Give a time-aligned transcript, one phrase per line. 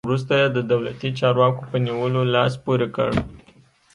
[0.03, 3.11] خو وروسته یې د دولتي چارواکو په نیولو لاس پورې کړ.